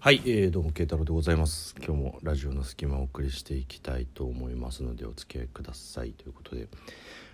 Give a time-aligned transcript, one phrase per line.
[0.00, 1.74] はい、えー、どうも慶太郎でございます。
[1.84, 6.12] 今日もラジオの隙間をお送りしていきたいと思いますのでお付き合いください。
[6.12, 6.68] ということで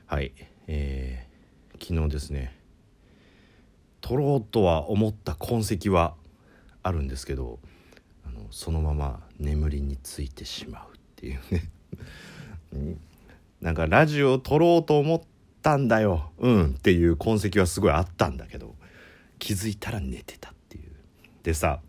[0.07, 0.33] はい
[0.67, 2.59] えー、昨日ですね
[4.01, 6.15] 撮ろうとは思った痕跡は
[6.83, 7.59] あるんですけど
[8.27, 11.71] あのそのまま眠りについてしまうっていうね。
[13.61, 15.21] なんかラジオを撮ろうと思っ
[15.61, 16.33] たんだよ。
[16.39, 18.75] うんっていう痕跡はすごいあったんだけど
[19.39, 20.85] 気づいたら寝てたっていう。
[21.43, 21.83] でさ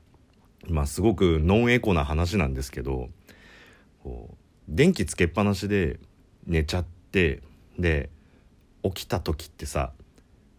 [0.70, 3.10] まあすごくノンエコな話なんですけど
[4.04, 4.36] こう
[4.68, 6.00] 電気つけっぱなしで
[6.46, 7.41] 寝ちゃって
[7.78, 8.10] で
[8.83, 9.91] 起きた時ってさ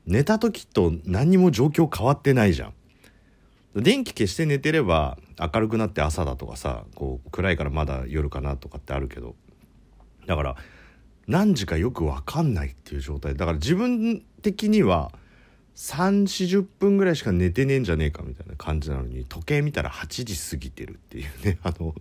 [0.07, 2.75] 寝た時と何も状況変わってないじゃん。
[3.83, 9.37] 電気消して寝てれば明るくなって朝だとかさこう暗いからまだ夜かなとかってあるけど
[10.27, 10.57] だから
[11.27, 15.13] 何時かよく分かんないっていう状態だから自分的には
[15.77, 21.59] 3 4 0分ぐらいしか寝てねえんじゃねえかみたいな感じなのに時計見たら8時過ぎてるっていうね。
[21.63, 21.95] あの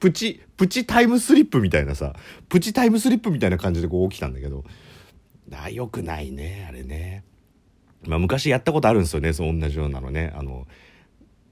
[0.00, 2.14] プチプチタイムスリップみたいなさ
[2.48, 4.64] プチタイムスリップみたいな感じでこう起きたんだけど。
[5.50, 7.24] あよくないねあれね。
[8.06, 10.32] まあ昔やったことあるんですよねその同じようなのね。
[10.36, 10.66] あの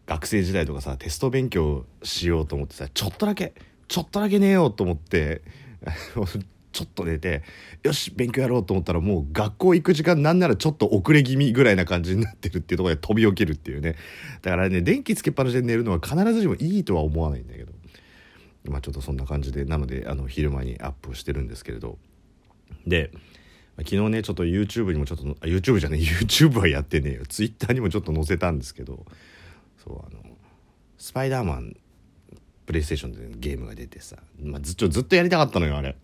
[0.06, 3.54] 学生時代とかさテスト勉強しようと思ってさちょっとだけ
[3.88, 5.42] ちょっとだけ寝ようと思って
[6.76, 7.42] ちょっと寝て
[7.84, 13.96] よし勉強やろうと思ったらもう学校行く時間なんならちょっと遅れ気味ぐらいな感じになってるっていうとこで飛び起きるっていうね。
[14.42, 17.72] だからね電気つけっぱなしで寝るのは必ずしもいいとは思わないんだけど。
[18.68, 21.96] まあちょっとそんな感じでなのであの昼間にアップをしてるんですけれど。
[22.86, 23.10] で
[23.78, 27.22] 昨日ねちょっと YouTube にもちょっとあ YouTube じゃね YouTube はやってねえよ。
[27.26, 29.06] Twitter にもちょっと載せたんですけど。
[29.82, 30.36] そうあの
[30.98, 31.76] スパイダーマン
[32.66, 35.96] プレイステーションでゲームが出てさ、まあ、ずっとずっとやりたかったのよあれ。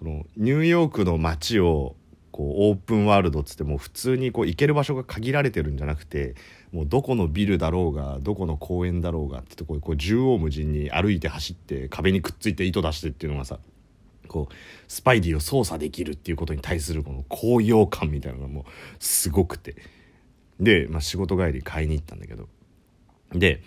[0.00, 1.94] そのニューヨークの街を
[2.32, 6.36] こうオープンワールドっつっても普通にこう行ける場所が限られてるんじゃなくて
[6.72, 13.58] もうどこのビルだろうがどこの公園だろうがってとここう縦横無尽に歩いて走って壁にくっついて糸出してっていうのがさ
[14.26, 14.54] こう
[14.88, 18.64] スパイディを操作できるっていうことに対するこの高揚感みたいなのがもう
[19.00, 19.76] すごくて。
[20.60, 22.48] で、まあ、仕事帰り買いに行ったんだけど。
[23.32, 23.62] で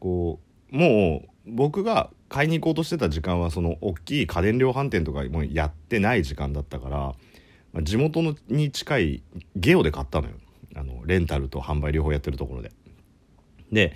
[0.00, 0.40] こ
[0.72, 6.98] うもう僕が買いに行こうとしてた時間はその大きい家電量販店とかもやってない時間だったから、
[7.72, 9.22] まあ、地元のに近い
[9.56, 10.34] ゲオで買ったのよ。
[10.76, 12.72] あのレンタルと販売両方やってるところで。
[13.70, 13.94] で、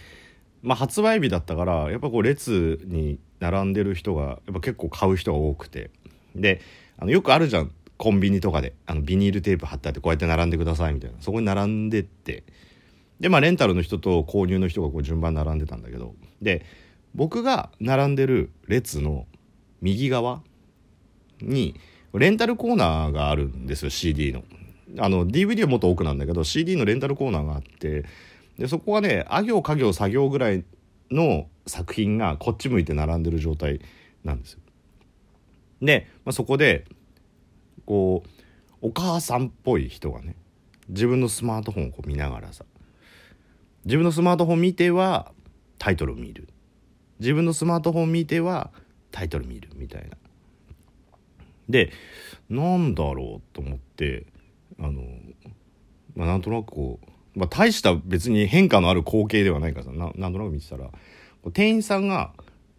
[0.62, 5.90] まあ、発売日だったからやっぱこう列に並んでる人がやっぱ結構買う人が多くて。
[6.36, 6.60] で
[6.98, 7.72] あのよくあるじゃん。
[7.96, 8.74] コンビニとかで。
[8.86, 11.16] あのビニールテープ貼ってあってこうやって並んでくださいみたいな。
[11.20, 12.44] そこに並んでって。
[13.18, 16.14] でまあレンタルの人と購入の人がこう順番並んでたんだけど。
[16.40, 16.64] で
[17.14, 19.26] 僕が並んでる列の
[19.80, 20.42] 右側
[21.40, 21.74] に
[22.12, 24.44] レンタルコーナーがあるんですよ CD の。
[24.98, 28.06] あの DVD はもっと奥なんだけど CD のレンタルコーナーがあって
[28.58, 30.64] でそこはねあ行家行作業ぐらい
[31.10, 33.80] の作品がこっち向いて並んでる状態
[34.24, 34.60] なんですよ。
[35.82, 36.86] で、まあ、そこで
[37.84, 38.28] こう
[38.80, 40.36] お母さんっぽい人がね
[40.88, 42.64] 自分のスマートフォンをこう見ながらさ
[43.84, 45.32] 自分のスマートフォン見ては
[45.78, 46.48] タイトルを見る
[47.20, 48.70] 自分のスマートフォン見ては
[49.10, 50.16] タイトル見るみたいな。
[51.68, 51.92] で
[52.48, 54.26] なんだろうと思って
[54.78, 55.02] あの、
[56.14, 57.00] まあ、なんとなくこ
[57.34, 60.90] う、まあ、大した別に変化のある光景ではないからさななんとなく見てたら
[61.52, 62.32] 店員さんが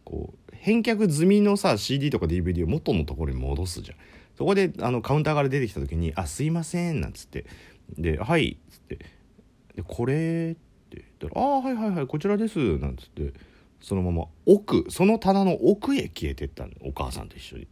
[0.06, 3.98] こう返却済みのさ CD とか DVD を元のところに戻すじゃん。
[4.38, 7.46] そこであのカウンターから出てきた時に「あすいません」なんつって
[7.98, 9.00] 「ではい」っつって
[9.76, 13.34] 「でこれ?」って言ったら「ああはいはいはいこちらです」なんつって
[13.82, 17.68] そのまま奥その棚の奥へ消えてったのお母さんと一緒に。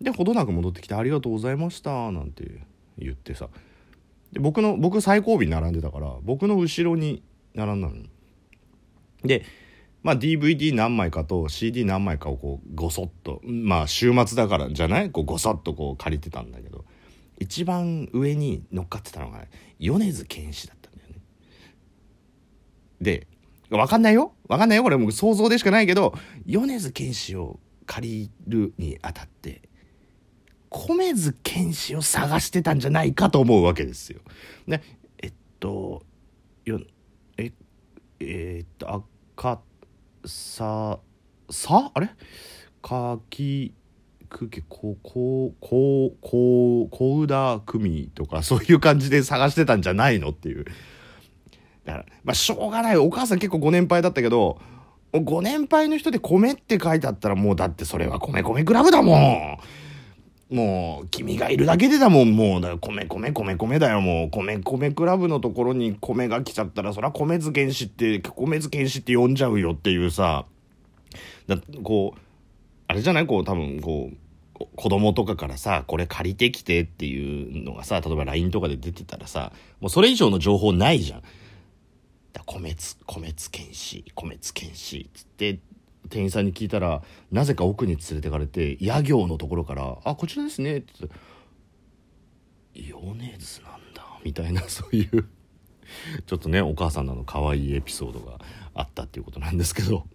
[0.00, 2.60] でほどなく戻ってきて「ありがとうございました」なんて
[2.98, 3.48] 言ってさ。
[4.32, 7.22] で僕の僕最後尾に並んでたから僕の後ろに
[7.54, 7.94] 並んだの。
[9.24, 9.44] で
[10.02, 15.10] まあ DVD 何枚かと CD 何枚かをこうごそっとまあ週末だからじゃない？
[15.10, 16.84] こうごそっとこう借りてたんだけど。
[17.38, 19.44] 一番上に乗っかってたのが
[19.80, 21.16] 米津玄師だったんだよね。
[23.00, 23.26] で
[23.76, 26.14] わかんないよわかんないよこれもう想像でしかないけど
[26.46, 29.62] 米津玄師を借りるにあたって
[30.68, 34.20] 米津玄師を探してたんじゃないかと思うわけですよ。
[34.66, 34.82] で
[35.18, 36.02] えっと
[36.64, 36.80] よ
[37.36, 37.52] え
[38.20, 39.04] えー、っと
[39.38, 39.60] 赤
[40.24, 40.98] さ
[41.50, 41.90] さ？
[41.92, 42.10] あれ？
[42.80, 43.74] かき
[44.28, 50.64] くけこここここうだくみとかそういう感じで探してたんじゃないのっていう。
[51.84, 52.96] だからまあしょうがない。
[52.96, 54.60] お母さん結構ご年配だったけど
[55.12, 59.58] ご年配の人で米って書いてあったらもうだってそれは米米クラブだもん。
[60.50, 70.44] もう、君がいるだけでだもん、もう、だ米米米米だよ、もう、米米クラブのところに米が来ちゃったら、そりゃ米津玄師って、米津玄師って呼んじゃうよっていうさ、
[71.46, 72.20] だこう、
[72.86, 73.26] あれじゃない？
[73.26, 81.22] こう、多分、こう、子供とかからさ、これ借りてきてっていうのがさ、例えば LINE とかで出てたらさ、もうそれ以上の情報ないじゃん。
[82.32, 85.60] だ米津、米津玄師、米津玄師、つって、
[86.08, 95.28] 店員さんに聞いたら、なぜか奥に連れてかれて、野行のところから、あ、こちらですね、って言って、米津なんだ、みたいな、 そういう
[96.26, 98.38] ちょっとね、お母さんのの可愛いエピソードが
[98.74, 100.06] あったっていうことなんですけど。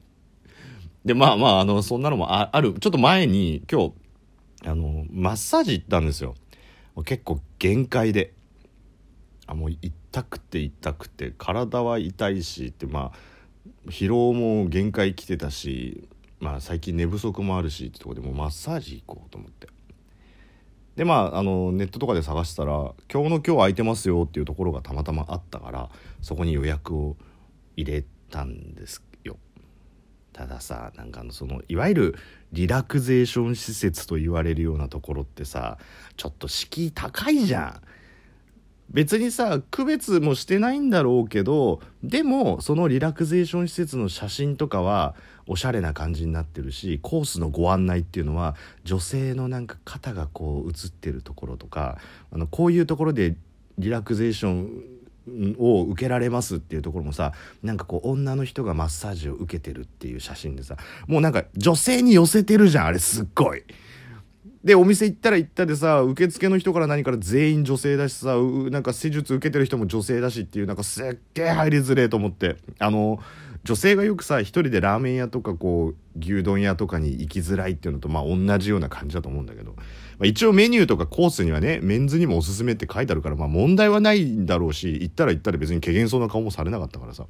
[1.06, 3.94] で、まあまあ、あの、そんなのもあある、ちょっと前に、今日、
[4.66, 6.36] あの、マッサージ行ったんですよ。
[7.06, 8.34] 結構限界で。
[9.48, 16.08] あ、もう痛くて痛くて、体は痛いしって、まあ、疲労も限界来てたし、
[16.40, 19.68] まあ最近寝不足もあるしってとこでもうマッサージ行こうと思って。
[20.96, 25.90] でまああのネットとかで探したら「今日の今日空いてますよ」っていうところがたまたまあったから
[26.22, 27.18] そこに予約を
[27.76, 29.38] 入れたんですよ
[30.34, 32.16] たださなんかあのそのいわゆる
[32.52, 35.78] リラクゼーション施設と言われるようなところってさ
[36.16, 37.82] ちょっと敷居高いじゃん。
[38.92, 51.98] 別にさ区別もしてないんだろうけどでもそのリラクゼーション施設の写真とかはおしゃれな感じになってるしコースのご案内っていうのは女性のなんか肩がこう映ってるところとか
[52.32, 53.36] あのこういうところで
[53.78, 63.64] リラクゼーションを受けられますっていうところもさなんかこう女の人がマッサージを受けてるっていう写真でさもうなんか女性に寄せてるじゃんあれすっごい。
[64.64, 68.36] でお店行ったら行ったでさ受付の人から何から全員女性だしさ
[68.70, 72.58] なんか施術受けてる人も女性だしっていうなんかすっげえ入りづれえと思って。
[72.80, 73.20] あの
[73.64, 79.76] 女性がよくさ一人でラーメン屋とかこう牛丼屋とかに行きづらいっていうのとまあ同じような感じだと思うんだけど。
[80.20, 87.28] まあ、一応メニューとかコースにはね、メンズにもおすすめって書いてあるから、まあ問題はないんだろうし、行ったら行ったら別に怪げそうな顔もされなかったからさ、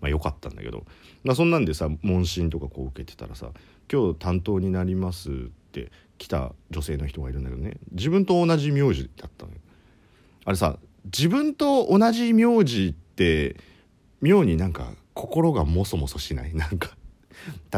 [0.00, 0.84] まあよかったんだけど、
[1.24, 3.50] まあそんなんでさ、問診とかこう受けてたらさ、
[3.90, 5.32] 今日担当になりますっ
[5.72, 5.90] て
[6.20, 9.58] 来た女性の人がいるんだけどね、自分と同じ名字だったのよ。
[10.44, 10.76] あれさ、
[11.06, 13.56] 自分と同じ名字って、
[14.20, 16.54] 妙になんか心がもそもそしない？
[16.54, 16.90] なんか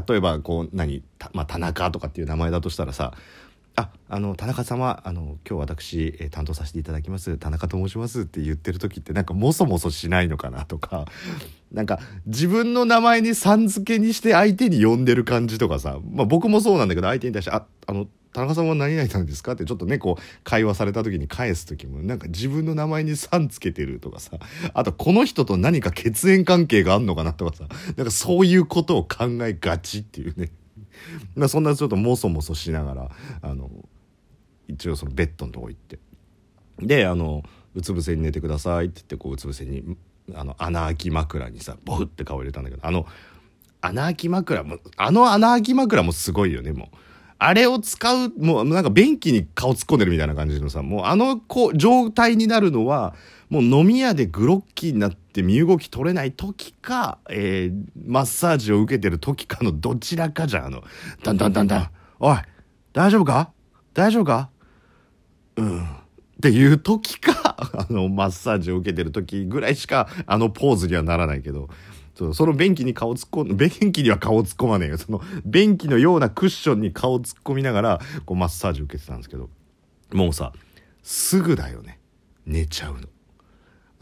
[0.08, 3.14] 例えばこう何まあ、田中とかっていう名前だとしたらさ
[3.76, 7.38] ああの田中様あの今日私、えー、担当させていただきます。
[7.38, 11.06] 田中と申しますって言ってる時ってなんかもそもそしないのかなとか
[11.70, 24.32] なんか自分の名前にさん付けにして相手に呼んでる感じとかさ、まあ、僕もそうなんだけど相手に対して「ああの田中さんは何々なんですか?」ってちょっとねこう会話された時に返す時もなんか自分の名前にさん付けてるとかさ
[24.74, 30.50] あとこの人と何か血縁関係があんのかなとかさなんかそういうことを考えがちっていうね。
[31.34, 33.70] まあそんなちょっともそもそしながらあの
[34.68, 35.98] 一応そのベッドのとこ行って
[36.78, 37.42] であの
[37.74, 39.96] うつ伏せに寝てくださいって言ってこううつ伏せに
[40.34, 43.06] あの穴あき枕にさボフって顔入れたんだけどあの
[43.80, 46.96] 穴あき枕もあの穴あき枕もすごいよねもう。
[47.44, 53.14] あれを使う、もうなんか便器に顔突っ込んでるみたいな感じのさ、もうあのこ状態になるのは、
[53.50, 60.84] もう飲み屋でグロッキーになって身動き取れない時か、えー、マッサージを受けてる時かのどちらかじゃん、あの、
[61.22, 62.36] だんだんだんだん、おい、
[62.92, 63.50] 大丈夫か？
[63.92, 64.48] 大丈夫か？
[65.56, 65.82] うん。
[65.82, 65.86] っ
[66.42, 71.68] ていう時か、あの、マッサージを受けてる時ぐらいしか、あのポーズにはならないけど、
[72.14, 74.98] そその便器に顔突っ込ん、 便器には顔突っ込まねえよ。
[74.98, 79.48] その、便器のようなクッションに顔突っ込みながら、こう、マッサージ受けてたんですけど、
[80.12, 80.52] もうさ、
[81.02, 81.98] すぐだよね。
[82.44, 83.08] 寝ちゃうの。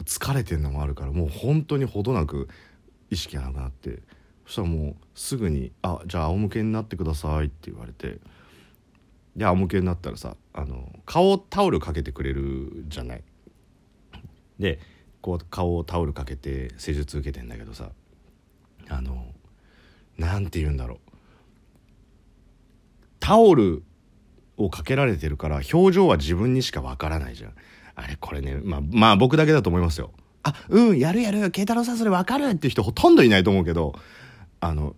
[0.03, 2.49] 疲れてんのもあるからもう本当にほどなく
[3.09, 4.01] 意識がなくなって
[4.45, 8.19] そしたらもうすぐに「あじゃあ仰向けになってください」って言われて
[9.35, 13.23] で仰向けになったらさあの顔タオルかけてくれるじゃない。
[14.59, 14.79] で
[15.21, 17.89] こう顔をタオルかけて施術受けてんだけどさ
[18.89, 19.25] あの
[20.17, 20.99] 何て言うんだろう
[23.19, 23.83] タオル
[24.57, 27.53] をかけられてるから表情は自分にしかわからないじゃん。
[27.95, 30.11] あれこれね、まあ、まあ僕だけだと思いますよ。
[30.43, 33.93] あ、うん、やるやる、慶太郎さんそれわかるっていう人ほとんどいないと思うけど、
[34.59, 34.95] あの、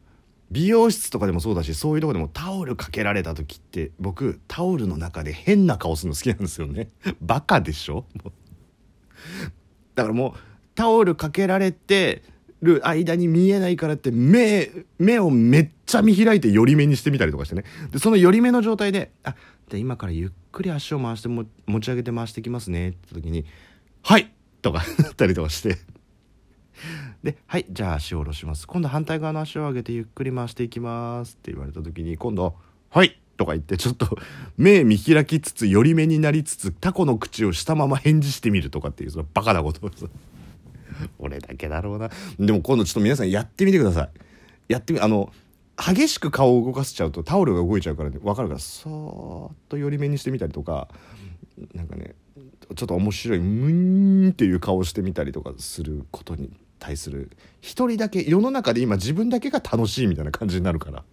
[0.51, 6.89] 美容室とかでもそうだし、そういうとこでもタオルかけられた時って、僕、タオルの中で変な顔するの好きなんですよね。
[7.21, 8.05] バカでしょ？
[9.95, 10.33] だからもう、
[10.75, 12.23] タオルかけられて
[12.61, 14.69] る間に見えないからって目、
[14.99, 17.63] 目をめっちゃ見開いて寄り目にしてみたりとかしてね。
[17.91, 19.35] で、その寄り目の状態で、あ、
[19.69, 23.45] で今からゆっくり足を回しても持ち上げて回してきますねって時に
[24.03, 24.31] 「はい!」
[24.61, 25.77] とかなったりとかして
[27.23, 32.55] で「はいじゃあ足を下ろします今度反対側の足を上げてゆっくり回していきます」って言われた時に今度
[32.91, 34.17] 「はい!」とか言ってちょっと
[34.57, 39.91] 目見開きつつ寄り目になりつつタコの口をしたまま返事してみるとかっていうそのバカなことを
[41.19, 42.09] 俺だけだろうな。
[42.39, 44.09] でも今度ちょっと皆さんやってみてください。
[44.69, 45.31] やってみあの
[45.75, 48.19] 激しく顔を動かしちゃうとタオルが動いちゃうからね。
[48.19, 50.87] 分かるからそーっと寄り目にしてみたりとか
[51.73, 52.15] なんかね
[52.75, 61.03] ちょっと面白いムーンっていう顔してみたりとかすることに対する一人だけ世の中で今自分だけが楽しいみたいな感じになるから。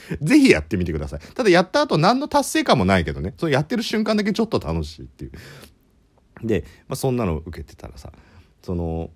[0.22, 1.20] ぜひやってみてください。
[1.34, 3.34] ただやった後何の達成感もないけどね。
[3.36, 5.32] それやってる瞬間だけちょっと楽しいっていう。
[6.46, 8.12] で、まあ、そんなのを受けてたらさ
[8.62, 9.10] その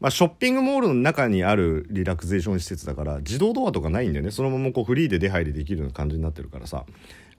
[0.00, 4.30] まあ、ショッピングモールの中にあるリラクゼーション施設だから自動ドアとかないんだよね。
[4.30, 6.86] そのままこうフリーで出入りできるような感じになってるからさ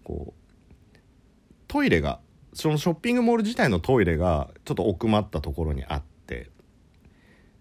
[0.04, 0.98] こう
[1.68, 2.20] トイレが
[2.54, 6.50] そのショッピングモール自体のトイレがちょっと奥まったところにあって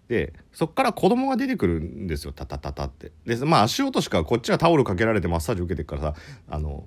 [0.09, 6.13] でそっから子供が出てくるんですよタタタタってでまあ足音しかこっちはタオルかけられてマッサージ受けてるからさ
[6.49, 6.85] あの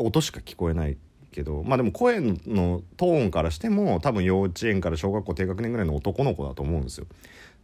[0.00, 0.98] 音しか聞こえない
[1.30, 7.06] けどまあでも声のトーンからしても多分幼稚園から小学校低学年ぐらいの男の子だと思うんですよ。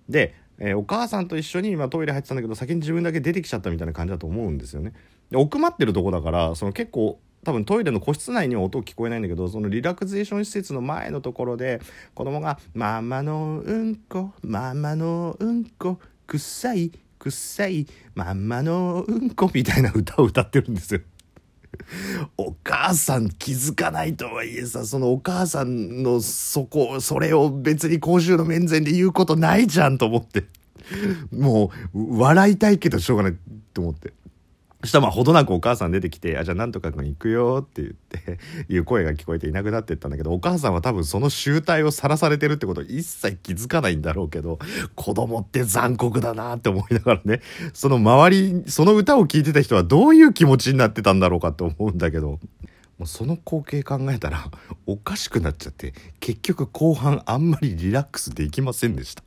[0.08, 4.92] で、えー、お母さんと一緒に今トイレ入ってたんだけど先に自分だけ出てきちゃったみたいな感じだと思うんですよね。
[5.30, 11.80] で奥まってるとこだからその結構多分トイレの個室内には音聞こえないんだけどそのリラクゼーション施設の前のところで
[12.14, 21.00] 子供が「ママのうんこママのうんこくっさいくっさいママのうんこ」みたいな歌を歌ってるんですよ。
[22.37, 30.44] お母さん気づかないとはいえさそのお母さんのそこそれを別に公衆の面前で言うことないじゃんと思って
[31.32, 33.37] もう笑いたいけどしょうがない
[33.72, 34.12] と思って
[34.82, 44.58] そしたらまあほどなくお母さん出てきて「あじゃあなんとか君行くよ」って言って いう声が聞こえていなくなってったんだけどお母さんは多分その集体をさらされてるってこと一切気づかないんだろうけど
[44.96, 47.40] 子供って残酷だなって思いながらね
[47.72, 52.40] その周りその歌を聴いてた人はどういう気持ちになってたんだろうかって思うんだけど
[52.98, 54.50] もうその光景考えたら
[54.86, 59.22] おかしくなっちゃって結局後半あんまりリラックスできませんでした。